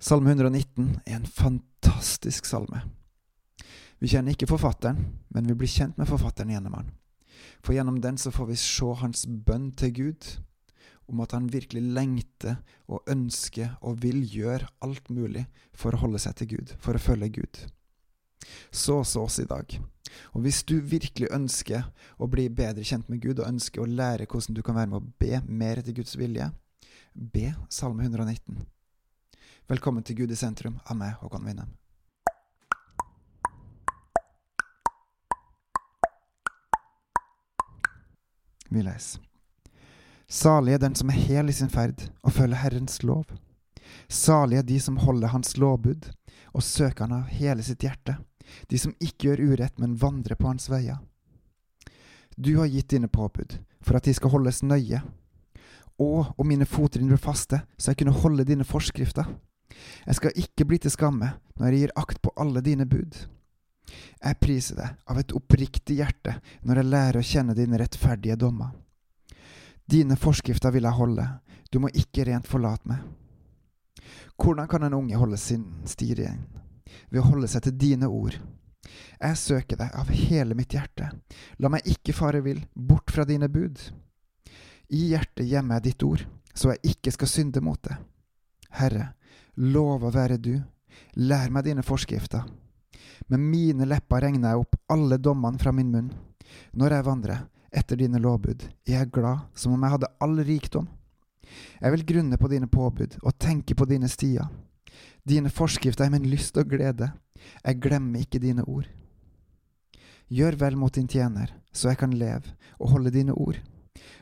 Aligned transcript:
Salme 0.00 0.32
119 0.32 0.94
er 1.04 1.18
en 1.18 1.26
fantastisk 1.28 2.46
salme. 2.48 2.78
Vi 4.00 4.08
kjenner 4.08 4.32
ikke 4.32 4.48
forfatteren, 4.48 5.02
men 5.28 5.50
vi 5.50 5.56
blir 5.60 5.68
kjent 5.68 5.98
med 6.00 6.08
forfatteren 6.08 6.54
gjennom 6.54 6.78
han. 6.78 6.88
For 7.60 7.76
gjennom 7.76 7.98
den 8.00 8.16
så 8.16 8.32
får 8.32 8.48
vi 8.48 8.56
se 8.56 8.88
hans 9.02 9.26
bønn 9.28 9.74
til 9.76 9.92
Gud, 9.98 10.30
om 11.04 11.20
at 11.20 11.34
han 11.36 11.50
virkelig 11.52 11.84
lengter 11.92 12.62
og 12.88 13.04
ønsker 13.12 13.76
og 13.84 14.00
vil 14.00 14.24
gjøre 14.24 14.70
alt 14.80 15.12
mulig 15.12 15.44
for 15.76 15.92
å 15.92 16.00
holde 16.06 16.22
seg 16.24 16.38
til 16.40 16.52
Gud, 16.54 16.74
for 16.80 16.96
å 16.96 17.04
følge 17.10 17.34
Gud. 17.36 17.62
Så 18.72 19.02
også 19.02 19.28
oss 19.28 19.38
i 19.44 19.48
dag. 19.52 19.76
Og 20.32 20.48
hvis 20.48 20.64
du 20.64 20.78
virkelig 20.80 21.28
ønsker 21.28 21.84
å 22.16 22.30
bli 22.30 22.48
bedre 22.48 22.88
kjent 22.88 23.12
med 23.12 23.20
Gud, 23.20 23.36
og 23.36 23.52
ønsker 23.52 23.84
å 23.84 23.92
lære 24.00 24.24
hvordan 24.24 24.56
du 24.56 24.64
kan 24.64 24.80
være 24.80 24.94
med 24.94 25.02
å 25.02 25.14
be 25.20 25.44
mer 25.44 25.84
etter 25.84 25.92
Guds 25.92 26.16
vilje, 26.16 26.48
be 27.12 27.50
Salme 27.68 28.08
119. 28.08 28.64
Velkommen 29.70 30.02
til 30.02 30.16
Gud 30.18 30.32
i 30.34 30.36
sentrum 30.36 30.80
av 30.82 30.96
meg, 30.98 31.12
Håkon 31.20 31.44
Winnem. 31.46 31.68
Vi 38.66 38.82
leser. 38.82 39.20
Salig 40.26 40.74
er 40.74 40.80
den 40.82 40.96
som 40.98 41.12
er 41.12 41.20
hel 41.22 41.52
i 41.52 41.54
sin 41.54 41.70
ferd 41.70 42.02
og 42.26 42.34
følger 42.34 42.58
Herrens 42.64 42.98
lov. 43.06 43.28
Salig 44.10 44.58
er 44.58 44.66
de 44.66 44.78
som 44.82 44.98
holder 45.04 45.30
Hans 45.30 45.54
lovbud 45.54 46.08
og 46.50 46.66
søker 46.66 47.06
Han 47.06 47.20
av 47.20 47.28
hele 47.30 47.62
sitt 47.62 47.86
hjerte, 47.86 48.16
de 48.66 48.78
som 48.78 48.96
ikke 48.98 49.28
gjør 49.28 49.52
urett, 49.52 49.78
men 49.78 49.94
vandrer 49.94 50.34
på 50.34 50.48
Hans 50.50 50.66
veier. 50.66 50.98
Du 52.34 52.56
har 52.58 52.66
gitt 52.66 52.90
dine 52.90 53.06
påbud 53.06 53.54
for 53.86 54.00
at 54.00 54.10
de 54.10 54.16
skal 54.18 54.34
holdes 54.34 54.64
nøye. 54.66 54.98
Og 56.02 56.34
om 56.34 56.50
mine 56.50 56.66
fottrinn 56.66 57.06
blir 57.06 57.22
faste, 57.22 57.62
så 57.78 57.92
jeg 57.92 58.02
kunne 58.02 58.18
holde 58.18 58.48
dine 58.50 58.66
forskrifter. 58.66 59.30
Jeg 60.06 60.18
skal 60.18 60.40
ikke 60.42 60.66
bli 60.68 60.80
til 60.82 60.92
skamme 60.94 61.34
når 61.58 61.66
jeg 61.66 61.82
gir 61.84 61.94
akt 62.00 62.20
på 62.22 62.32
alle 62.40 62.62
dine 62.64 62.86
bud. 62.88 63.16
Jeg 64.20 64.38
priser 64.40 64.78
deg 64.78 64.98
av 65.10 65.18
et 65.20 65.32
oppriktig 65.34 65.98
hjerte 65.98 66.36
når 66.66 66.80
jeg 66.80 66.90
lærer 66.90 67.20
å 67.20 67.26
kjenne 67.26 67.56
dine 67.58 67.80
rettferdige 67.80 68.38
dommer. 68.38 68.72
Dine 69.90 70.16
forskrifter 70.20 70.70
vil 70.70 70.86
jeg 70.86 70.98
holde, 70.98 71.26
du 71.70 71.80
må 71.82 71.90
ikke 71.90 72.26
rent 72.28 72.46
forlate 72.46 72.86
meg. 72.90 73.02
Hvordan 74.40 74.68
kan 74.70 74.86
en 74.86 74.94
unge 74.94 75.18
holde 75.18 75.38
sin 75.40 75.66
sti 75.88 76.14
ren? 76.20 76.44
Ved 77.10 77.22
å 77.22 77.28
holde 77.28 77.48
seg 77.50 77.64
til 77.66 77.76
dine 77.78 78.08
ord. 78.10 78.36
Jeg 79.20 79.38
søker 79.38 79.78
deg 79.78 79.96
av 79.98 80.08
hele 80.14 80.56
mitt 80.58 80.72
hjerte, 80.74 81.10
la 81.58 81.70
meg 81.70 81.86
ikke 81.86 82.14
fare 82.16 82.40
vill 82.42 82.62
bort 82.74 83.12
fra 83.12 83.26
dine 83.28 83.50
bud. 83.52 83.78
I 84.90 85.10
hjertet 85.12 85.46
gjemmer 85.46 85.78
jeg 85.78 85.90
ditt 85.90 86.06
ord, 86.06 86.24
så 86.54 86.72
jeg 86.72 86.94
ikke 86.94 87.12
skal 87.14 87.30
synde 87.30 87.62
mot 87.62 87.82
det. 87.84 87.98
Herre, 88.80 89.10
lov 89.60 90.06
å 90.06 90.12
være 90.14 90.38
du, 90.40 90.54
lær 91.20 91.50
meg 91.52 91.66
dine 91.66 91.84
forskrifter. 91.84 92.46
Med 93.28 93.42
mine 93.42 93.86
lepper 93.86 94.24
regner 94.24 94.52
jeg 94.54 94.62
opp 94.64 94.78
alle 94.90 95.20
dommene 95.20 95.60
fra 95.60 95.72
min 95.76 95.90
munn. 95.92 96.08
Når 96.72 96.96
jeg 96.96 97.06
vandrer 97.06 97.42
etter 97.70 98.00
dine 98.00 98.18
lovbud, 98.18 98.64
er 98.88 98.96
jeg 98.96 99.12
glad 99.14 99.44
som 99.54 99.76
om 99.76 99.84
jeg 99.84 99.94
hadde 99.94 100.10
all 100.24 100.40
rikdom. 100.46 100.88
Jeg 101.80 101.92
vil 101.94 102.06
grunne 102.06 102.38
på 102.40 102.50
dine 102.50 102.70
påbud 102.70 103.18
og 103.20 103.36
tenke 103.38 103.76
på 103.76 103.86
dine 103.90 104.08
stier. 104.10 104.48
Dine 105.28 105.52
forskrifter 105.52 106.06
er 106.06 106.14
min 106.14 106.28
lyst 106.30 106.56
og 106.58 106.70
glede. 106.72 107.12
Jeg 107.64 107.80
glemmer 107.82 108.24
ikke 108.24 108.40
dine 108.42 108.64
ord. 108.64 108.88
Gjør 110.30 110.56
vel 110.56 110.76
mot 110.78 110.94
din 110.94 111.08
tjener, 111.10 111.52
så 111.72 111.90
jeg 111.90 112.00
kan 112.00 112.14
leve 112.14 112.54
og 112.78 112.94
holde 112.94 113.12
dine 113.14 113.34
ord. 113.34 113.58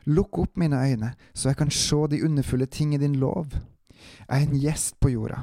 Lukk 0.08 0.38
opp 0.40 0.56
mine 0.56 0.80
øyne, 0.80 1.12
så 1.34 1.50
jeg 1.50 1.58
kan 1.60 1.70
se 1.70 2.06
de 2.10 2.22
underfulle 2.24 2.66
ting 2.66 2.94
i 2.94 3.00
din 3.00 3.18
lov. 3.20 3.52
Jeg 4.28 4.34
er 4.36 4.46
en 4.46 4.60
gjest 4.60 4.98
på 5.00 5.12
jorda. 5.12 5.42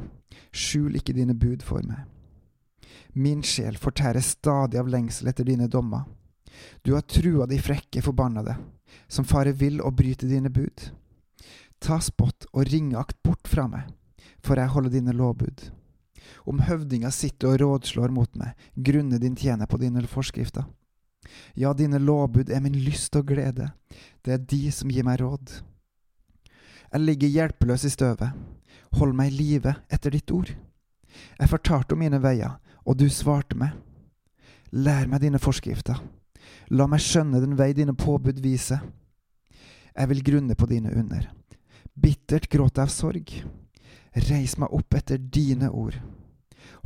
Skjul 0.56 0.96
ikke 1.00 1.16
dine 1.16 1.36
bud 1.38 1.64
for 1.66 1.84
meg. 1.86 2.06
Min 3.16 3.44
sjel 3.44 3.78
fortærer 3.80 4.24
stadig 4.24 4.80
av 4.80 4.90
lengsel 4.92 5.30
etter 5.32 5.48
dine 5.48 5.68
dommer. 5.72 6.04
Du 6.84 6.94
har 6.94 7.04
trua 7.08 7.48
de 7.48 7.60
frekke 7.60 8.04
forbannede, 8.04 8.56
som 9.08 9.28
farer 9.28 9.56
vill 9.56 9.82
og 9.84 9.96
bryter 10.00 10.28
dine 10.32 10.52
bud. 10.52 10.90
Ta 11.80 12.00
spott 12.04 12.48
og 12.54 12.68
ringeakt 12.72 13.22
bort 13.24 13.48
fra 13.48 13.68
meg, 13.72 13.90
for 14.44 14.60
jeg 14.60 14.72
holder 14.72 14.96
dine 14.96 15.16
lovbud. 15.16 15.68
Om 16.50 16.64
høvdinga 16.66 17.12
sitter 17.14 17.54
og 17.54 17.62
rådslår 17.62 18.14
mot 18.14 18.32
meg, 18.40 18.56
grunner 18.76 19.22
din 19.22 19.36
tjener 19.36 19.70
på 19.70 19.80
dine 19.82 20.04
forskrifter. 20.10 20.66
Ja, 21.58 21.74
dine 21.74 22.00
lovbud 22.00 22.52
er 22.54 22.62
min 22.62 22.78
lyst 22.86 23.16
og 23.18 23.28
glede, 23.32 23.72
det 24.26 24.34
er 24.34 24.44
de 24.44 24.62
som 24.72 24.92
gir 24.92 25.06
meg 25.08 25.22
råd. 25.24 25.60
Jeg 26.96 27.04
ligger 27.04 27.28
hjelpeløs 27.28 27.84
i 27.84 27.90
støvet, 27.92 28.30
hold 28.96 29.12
meg 29.20 29.34
i 29.34 29.36
live 29.36 29.74
etter 29.92 30.14
ditt 30.16 30.32
ord. 30.32 30.48
Jeg 31.36 31.52
fortalte 31.52 31.92
om 31.92 32.00
mine 32.00 32.22
veier, 32.24 32.54
og 32.88 32.96
du 32.96 33.10
svarte 33.12 33.58
meg. 33.60 33.74
Lær 34.72 35.10
meg 35.12 35.20
dine 35.26 35.42
forskrifter. 35.44 36.00
La 36.72 36.88
meg 36.88 37.04
skjønne 37.04 37.42
den 37.44 37.58
vei 37.60 37.74
dine 37.76 37.98
påbud 38.00 38.40
viser. 38.40 38.80
Jeg 39.92 40.12
vil 40.14 40.24
grunne 40.24 40.56
på 40.56 40.70
dine 40.72 40.96
under. 40.96 41.28
Bittert 42.00 42.48
gråter 42.48 42.86
jeg 42.86 42.88
av 42.88 42.96
sorg. 42.96 43.36
Reis 44.32 44.56
meg 44.56 44.80
opp 44.80 44.96
etter 44.96 45.20
dine 45.20 45.76
ord. 45.76 46.00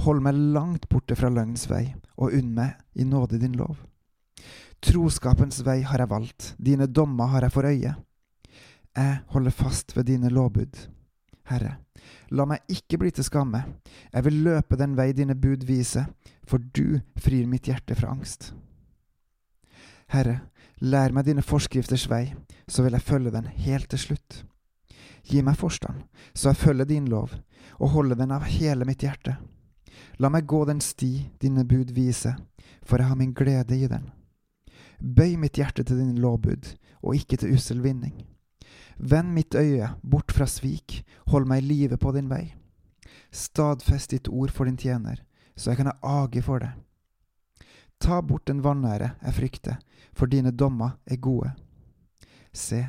Hold 0.07 0.25
meg 0.25 0.41
langt 0.57 0.89
borte 0.89 1.13
fra 1.21 1.29
løgnens 1.29 1.69
vei, 1.69 1.85
og 2.17 2.33
unn 2.33 2.55
meg 2.57 2.81
i 2.97 3.05
nåde 3.05 3.37
din 3.37 3.61
lov. 3.61 3.77
Troskapens 4.81 5.61
vei 5.61 5.83
har 5.85 6.01
jeg 6.01 6.15
valgt, 6.17 6.53
dine 6.57 6.89
dommer 6.89 7.29
har 7.29 7.45
jeg 7.45 7.53
for 7.53 7.69
øye. 7.69 7.99
Jeg 8.99 9.19
holder 9.31 9.53
fast 9.55 9.95
ved 9.95 10.09
dine 10.09 10.29
lovbud. 10.29 10.75
Herre, 11.47 11.77
la 12.35 12.45
meg 12.49 12.65
ikke 12.67 12.97
bli 12.99 13.11
til 13.15 13.23
skamme, 13.23 13.61
jeg 14.11 14.25
vil 14.25 14.41
løpe 14.43 14.75
den 14.75 14.97
vei 14.97 15.13
dine 15.15 15.37
bud 15.39 15.63
viser, 15.65 16.09
for 16.43 16.59
du 16.59 16.99
frir 17.15 17.47
mitt 17.47 17.69
hjerte 17.69 17.95
fra 17.95 18.11
angst. 18.11 18.49
Herre, 20.11 20.41
lær 20.83 21.13
meg 21.15 21.29
dine 21.29 21.45
forskrifters 21.45 22.09
vei, 22.11 22.33
så 22.67 22.83
vil 22.83 22.97
jeg 22.97 23.05
følge 23.07 23.31
den 23.31 23.47
helt 23.63 23.87
til 23.93 24.01
slutt. 24.03 24.41
Gi 25.29 25.43
meg 25.47 25.55
forstand, 25.61 26.01
så 26.33 26.51
jeg 26.51 26.59
følger 26.63 26.89
din 26.89 27.07
lov, 27.07 27.31
og 27.79 27.93
holder 27.95 28.19
den 28.19 28.33
av 28.35 28.47
hele 28.49 28.87
mitt 28.89 29.05
hjerte. 29.05 29.37
La 30.19 30.27
meg 30.33 30.47
gå 30.49 30.65
den 30.67 30.81
sti 30.83 31.29
dine 31.39 31.63
bud 31.63 31.93
viser, 31.95 32.35
for 32.83 32.99
jeg 32.99 33.13
har 33.13 33.19
min 33.19 33.31
glede 33.37 33.77
i 33.79 33.87
den. 33.87 34.11
Bøy 34.99 35.37
mitt 35.39 35.55
hjerte 35.55 35.87
til 35.87 36.01
dine 36.01 36.19
lovbud, 36.19 36.73
og 36.99 37.15
ikke 37.15 37.39
til 37.39 37.55
ussel 37.55 37.79
vinning. 37.85 38.25
Vend 38.99 39.33
mitt 39.33 39.55
øye 39.55 39.93
bort 40.01 40.31
fra 40.31 40.43
svik, 40.47 41.05
hold 41.31 41.47
meg 41.47 41.63
i 41.63 41.67
live 41.67 41.97
på 41.97 42.11
din 42.11 42.27
vei. 42.27 42.51
Stadfest 43.31 44.11
ditt 44.11 44.27
ord 44.27 44.51
for 44.51 44.67
din 44.67 44.77
tjener, 44.77 45.21
så 45.55 45.71
jeg 45.71 45.79
kan 45.79 45.91
ha 45.93 46.23
age 46.23 46.43
for 46.43 46.59
det. 46.59 46.73
Ta 47.99 48.19
bort 48.21 48.47
den 48.47 48.59
vanære 48.63 49.13
jeg 49.23 49.37
frykter, 49.39 49.79
for 50.11 50.27
dine 50.27 50.51
dommer 50.51 50.97
er 51.07 51.15
gode. 51.15 51.53
Se, 52.51 52.83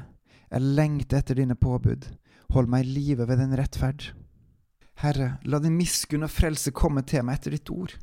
jeg 0.50 0.74
lengter 0.74 1.22
etter 1.22 1.38
dine 1.38 1.54
påbud, 1.54 2.10
hold 2.50 2.66
meg 2.66 2.88
i 2.88 2.94
live 2.98 3.30
ved 3.30 3.38
din 3.38 3.54
rettferd. 3.54 4.10
Herre, 4.98 5.36
la 5.46 5.62
din 5.62 5.78
miskunn 5.78 6.26
og 6.26 6.34
frelse 6.34 6.74
komme 6.74 7.06
til 7.06 7.22
meg 7.22 7.38
etter 7.38 7.54
ditt 7.54 7.70
ord. 7.70 7.94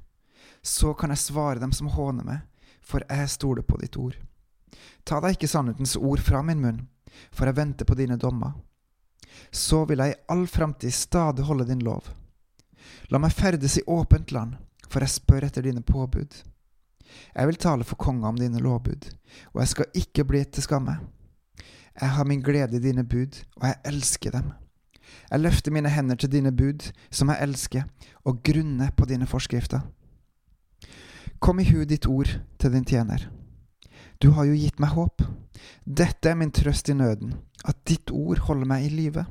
Så 0.63 0.95
kan 0.95 1.11
jeg 1.11 1.27
svare 1.27 1.59
dem 1.59 1.75
som 1.75 1.91
håner 1.91 2.23
meg, 2.23 2.69
for 2.79 3.03
jeg 3.03 3.35
stoler 3.35 3.67
på 3.67 3.83
ditt 3.83 3.99
ord. 3.99 4.15
Ta 5.03 5.19
deg 5.19 5.35
ikke 5.35 5.51
sannhetens 5.51 5.99
ord 5.99 6.23
fra 6.23 6.39
min 6.45 6.63
munn 6.63 6.85
for 7.31 7.45
jeg 7.45 7.57
venter 7.57 7.85
på 7.85 7.95
dine 7.95 8.17
dommer. 8.17 8.55
Så 9.51 9.85
vil 9.85 10.01
jeg 10.03 10.15
i 10.15 10.21
all 10.33 10.47
framtid 10.47 10.91
stadig 10.91 11.45
holde 11.45 11.67
din 11.67 11.83
lov. 11.85 12.07
La 13.11 13.19
meg 13.19 13.35
ferdes 13.35 13.77
i 13.77 13.85
åpent 13.87 14.31
land, 14.31 14.55
for 14.89 15.03
jeg 15.03 15.15
spør 15.15 15.47
etter 15.47 15.65
dine 15.65 15.83
påbud. 15.83 16.43
Jeg 17.35 17.47
vil 17.47 17.59
tale 17.61 17.87
for 17.87 17.99
konga 17.99 18.27
om 18.27 18.39
dine 18.39 18.59
lovbud, 18.59 19.09
og 19.53 19.61
jeg 19.61 19.73
skal 19.73 19.99
ikke 20.01 20.25
bli 20.27 20.43
til 20.43 20.63
skamme. 20.63 20.97
Jeg 22.01 22.09
har 22.09 22.25
min 22.25 22.41
glede 22.41 22.77
i 22.77 22.83
dine 22.83 23.03
bud, 23.03 23.43
og 23.55 23.67
jeg 23.67 23.75
elsker 23.85 24.31
dem. 24.31 24.51
Jeg 25.31 25.39
løfter 25.39 25.71
mine 25.71 25.89
hender 25.89 26.15
til 26.15 26.31
dine 26.31 26.51
bud, 26.51 26.91
som 27.11 27.29
jeg 27.29 27.41
elsker, 27.41 27.83
og 28.25 28.43
grunner 28.43 28.91
på 28.97 29.05
dine 29.05 29.27
forskrifter. 29.27 29.79
Kom 31.39 31.59
i 31.59 31.65
hu 31.69 31.83
ditt 31.85 32.07
ord 32.07 32.39
til 32.59 32.73
din 32.73 32.85
tjener. 32.85 33.29
Du 34.17 34.31
har 34.33 34.47
jo 34.49 34.55
gitt 34.57 34.79
meg 34.81 34.95
håp. 34.97 35.21
Dette 35.85 36.31
er 36.31 36.37
min 36.37 36.51
trøst 36.53 36.89
i 36.89 36.95
nøden, 36.97 37.35
at 37.65 37.77
ditt 37.85 38.11
ord 38.13 38.41
holder 38.47 38.69
meg 38.69 38.87
i 38.87 38.93
live. 38.93 39.25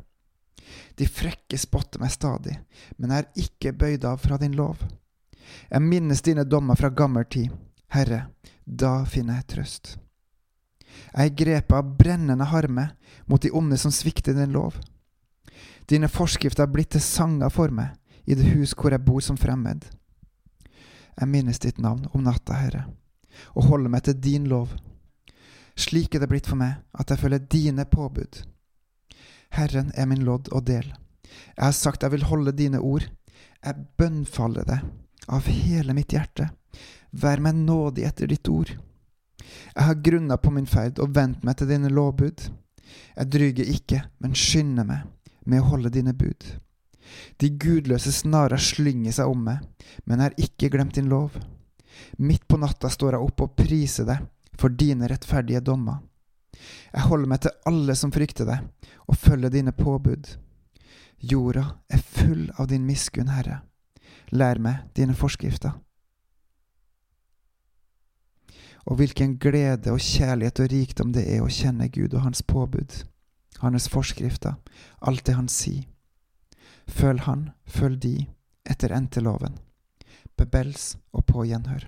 De 0.99 1.07
frekke 1.11 1.59
spotter 1.59 2.03
meg 2.03 2.13
stadig, 2.15 2.55
men 2.97 3.13
jeg 3.13 3.25
er 3.25 3.45
ikke 3.47 3.75
bøyd 3.81 4.07
av 4.07 4.23
fra 4.23 4.39
din 4.39 4.55
lov. 4.59 4.83
Jeg 5.71 5.83
minnes 5.83 6.23
dine 6.23 6.47
dommer 6.47 6.79
fra 6.79 6.91
gammel 6.91 7.27
tid. 7.31 7.55
Herre, 7.95 8.27
da 8.65 9.05
finner 9.07 9.41
jeg 9.41 9.49
trøst. 9.55 9.95
Jeg 11.13 11.31
er 11.31 11.39
grepet 11.39 11.77
av 11.77 11.95
brennende 11.99 12.47
harme 12.51 12.89
mot 13.27 13.43
de 13.43 13.53
onde 13.55 13.79
som 13.79 13.95
svikter 13.95 14.35
din 14.39 14.55
lov. 14.55 14.79
Dine 15.91 16.11
forskrifter 16.11 16.67
har 16.67 16.73
blitt 16.73 16.95
til 16.95 17.03
sanger 17.03 17.51
for 17.53 17.75
meg 17.75 17.95
i 18.27 18.35
det 18.39 18.55
hus 18.55 18.75
hvor 18.75 18.95
jeg 18.95 19.07
bor 19.07 19.23
som 19.23 19.39
fremmed. 19.39 19.87
Jeg 21.17 21.31
minnes 21.31 21.63
ditt 21.63 21.79
navn 21.83 22.09
om 22.13 22.25
natta, 22.27 22.59
Herre 22.59 22.87
og 23.55 23.71
holde 23.71 23.93
meg 23.93 24.07
til 24.07 24.19
din 24.21 24.47
lov. 24.51 24.75
Slik 25.77 26.15
er 26.15 26.23
det 26.25 26.31
blitt 26.31 26.49
for 26.49 26.59
meg 26.61 26.81
at 26.97 27.11
jeg 27.13 27.21
følger 27.21 27.49
dine 27.53 27.85
påbud. 27.85 28.43
Herren 29.57 29.93
er 29.95 30.09
min 30.09 30.25
lodd 30.25 30.49
og 30.53 30.67
del. 30.69 30.89
Jeg 31.57 31.65
har 31.65 31.77
sagt 31.77 32.03
jeg 32.03 32.15
vil 32.15 32.29
holde 32.31 32.57
dine 32.57 32.81
ord. 32.81 33.07
Jeg 33.65 33.87
bønnfaller 33.99 34.67
deg 34.69 34.85
av 35.33 35.49
hele 35.51 35.97
mitt 35.97 36.13
hjerte. 36.15 36.51
Vær 37.11 37.41
meg 37.43 37.59
nådig 37.59 38.05
etter 38.07 38.31
ditt 38.31 38.49
ord. 38.49 38.71
Jeg 39.75 39.85
har 39.89 40.03
grunna 40.05 40.37
på 40.41 40.53
min 40.55 40.69
ferd 40.69 41.01
og 41.03 41.15
vendt 41.17 41.45
meg 41.45 41.59
til 41.59 41.71
dine 41.71 41.91
lovbud. 41.93 42.49
Jeg 43.17 43.33
dryger 43.33 43.73
ikke, 43.73 44.03
men 44.23 44.37
skynder 44.37 44.87
meg 44.87 45.05
med 45.47 45.63
å 45.63 45.69
holde 45.73 45.93
dine 45.95 46.15
bud. 46.17 46.47
De 47.41 47.51
gudløse 47.51 48.13
snarer 48.13 48.61
slynger 48.61 49.15
seg 49.15 49.31
om 49.31 49.45
meg, 49.47 49.61
men 50.05 50.23
har 50.25 50.37
ikke 50.41 50.71
glemt 50.73 50.97
din 50.99 51.11
lov. 51.13 51.37
Midt 52.19 52.47
på 52.49 52.59
natta 52.61 52.91
står 52.93 53.17
jeg 53.17 53.29
opp 53.29 53.45
og 53.45 53.55
priser 53.59 54.09
deg 54.09 54.27
for 54.57 54.73
dine 54.73 55.09
rettferdige 55.11 55.61
dommer. 55.65 56.01
Jeg 56.93 57.07
holder 57.11 57.31
meg 57.31 57.43
til 57.45 57.57
alle 57.69 57.97
som 57.99 58.13
frykter 58.13 58.49
deg, 58.49 58.63
og 59.07 59.19
følger 59.21 59.53
dine 59.53 59.73
påbud. 59.77 60.31
Jorda 61.21 61.67
er 61.89 62.01
full 62.01 62.49
av 62.59 62.69
din 62.71 62.87
miskunn, 62.89 63.33
Herre. 63.33 63.61
Lær 64.33 64.59
meg 64.63 64.89
dine 64.97 65.15
forskrifter. 65.15 65.77
Og 68.87 69.01
hvilken 69.01 69.37
glede 69.43 69.91
og 69.91 70.01
kjærlighet 70.03 70.63
og 70.63 70.71
rikdom 70.71 71.13
det 71.15 71.27
er 71.35 71.43
å 71.43 71.51
kjenne 71.51 71.89
Gud 71.91 72.15
og 72.15 72.23
Hans 72.23 72.43
påbud, 72.47 73.03
Hans 73.59 73.89
forskrifter, 73.91 74.57
alt 75.01 75.27
det 75.27 75.35
Han 75.35 75.49
sier. 75.51 75.87
Følg 76.87 77.25
Han, 77.27 77.49
følg 77.67 77.99
de, 78.03 78.17
etter 78.67 78.95
enteloven. 78.95 79.59
Bebels 80.37 80.97
og 81.17 81.25
på 81.25 81.47
gjenhør. 81.49 81.87